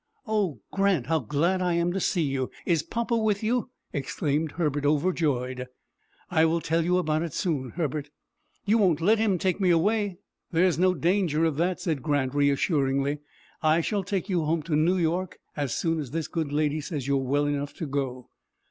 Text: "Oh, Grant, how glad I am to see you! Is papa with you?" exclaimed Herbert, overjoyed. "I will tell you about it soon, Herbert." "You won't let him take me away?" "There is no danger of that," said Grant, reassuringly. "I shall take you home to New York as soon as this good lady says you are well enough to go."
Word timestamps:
"Oh, 0.25 0.61
Grant, 0.71 1.05
how 1.05 1.19
glad 1.19 1.61
I 1.61 1.73
am 1.73 1.93
to 1.93 1.99
see 1.99 2.23
you! 2.23 2.49
Is 2.65 2.81
papa 2.81 3.15
with 3.15 3.43
you?" 3.43 3.69
exclaimed 3.93 4.53
Herbert, 4.53 4.83
overjoyed. 4.83 5.67
"I 6.31 6.43
will 6.43 6.59
tell 6.59 6.83
you 6.83 6.97
about 6.97 7.21
it 7.21 7.33
soon, 7.35 7.69
Herbert." 7.75 8.09
"You 8.65 8.79
won't 8.79 8.99
let 8.99 9.19
him 9.19 9.37
take 9.37 9.59
me 9.61 9.69
away?" 9.69 10.17
"There 10.51 10.65
is 10.65 10.79
no 10.79 10.95
danger 10.95 11.45
of 11.45 11.57
that," 11.57 11.81
said 11.81 12.01
Grant, 12.01 12.33
reassuringly. 12.33 13.19
"I 13.61 13.81
shall 13.81 14.03
take 14.03 14.27
you 14.27 14.41
home 14.43 14.63
to 14.63 14.75
New 14.75 14.97
York 14.97 15.37
as 15.55 15.75
soon 15.77 15.99
as 15.99 16.09
this 16.09 16.27
good 16.27 16.51
lady 16.51 16.81
says 16.81 17.07
you 17.07 17.15
are 17.19 17.23
well 17.23 17.45
enough 17.45 17.75
to 17.75 17.85
go." 17.85 18.31